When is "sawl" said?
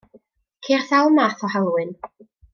0.87-1.13